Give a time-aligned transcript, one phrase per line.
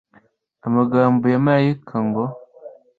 [0.67, 2.23] Amagambo ya marayika ngo